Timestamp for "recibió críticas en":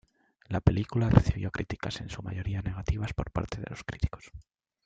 1.11-2.09